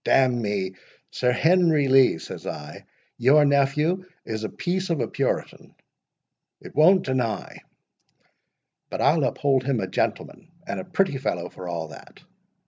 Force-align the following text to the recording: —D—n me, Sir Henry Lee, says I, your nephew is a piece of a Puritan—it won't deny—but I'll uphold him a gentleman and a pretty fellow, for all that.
—D—n 0.03 0.41
me, 0.41 0.73
Sir 1.11 1.31
Henry 1.31 1.87
Lee, 1.87 2.17
says 2.17 2.47
I, 2.47 2.85
your 3.19 3.45
nephew 3.45 4.03
is 4.25 4.43
a 4.43 4.49
piece 4.49 4.89
of 4.89 4.99
a 4.99 5.07
Puritan—it 5.07 6.73
won't 6.75 7.05
deny—but 7.05 7.51
I'll 8.99 9.23
uphold 9.23 9.63
him 9.65 9.79
a 9.79 9.85
gentleman 9.85 10.49
and 10.65 10.79
a 10.79 10.83
pretty 10.85 11.19
fellow, 11.19 11.49
for 11.49 11.67
all 11.67 11.87
that. 11.89 12.21